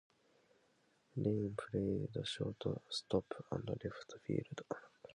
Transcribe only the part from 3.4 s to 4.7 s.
and left field.